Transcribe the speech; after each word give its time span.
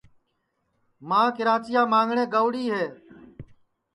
ماں 1.07 1.27
کِراچِیا 1.35 1.81
مانگٹؔیں 1.91 2.31
گئوری 2.33 2.65
ہے 2.73 2.85